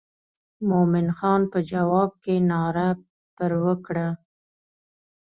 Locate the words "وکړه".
3.63-4.07